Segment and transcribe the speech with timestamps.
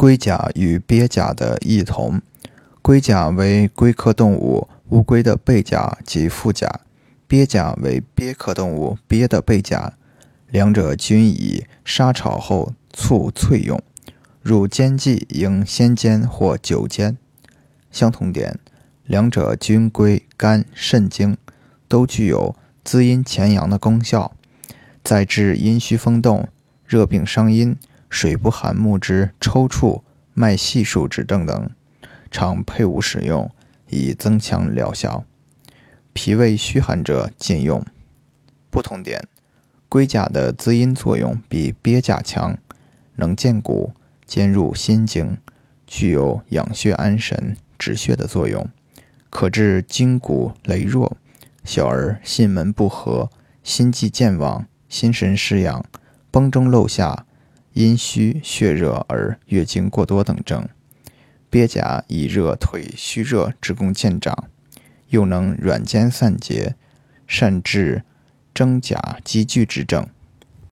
[0.00, 2.22] 龟甲与鳖甲的异同。
[2.80, 6.80] 龟甲为龟科动物乌龟的背甲及腹甲，
[7.28, 9.92] 鳖甲为鳖科动物鳖的背甲。
[10.48, 13.78] 两者均以沙炒后醋淬用，
[14.40, 17.18] 入煎剂应先煎或久煎。
[17.90, 18.58] 相同点，
[19.04, 21.36] 两者均归肝肾经，
[21.86, 24.32] 都具有滋阴潜阳的功效，
[25.04, 26.48] 在治阴虚风动、
[26.86, 27.76] 热病伤阴、
[28.10, 30.02] 水不寒木之抽搐、
[30.34, 31.70] 脉细数之症等，
[32.30, 33.50] 常配伍使用，
[33.88, 35.24] 以增强疗效。
[36.12, 37.82] 脾胃虚寒者禁用。
[38.68, 39.26] 不同点。
[39.88, 42.58] 龟甲的滋阴作用比鳖甲强，
[43.16, 43.92] 能健骨，
[44.24, 45.38] 兼入心经，
[45.86, 48.68] 具有养血安神、止血的作用，
[49.30, 51.16] 可治筋骨羸弱、
[51.64, 53.30] 小儿心门不和、
[53.64, 55.84] 心悸健忘、心神失养、
[56.30, 57.26] 崩中漏下、
[57.72, 60.68] 阴虚血热而月经过多等症。
[61.48, 64.48] 鳖甲以热退虚热之功见长，
[65.08, 66.76] 又能软坚散结，
[67.26, 68.04] 善治。
[68.52, 70.08] 真甲积聚之症。